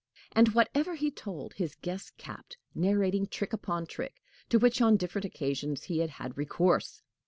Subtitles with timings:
[0.31, 4.15] And whatever he told, his guest capped, narrating trick upon trick
[4.49, 7.03] to which on different occasions he had had recourse.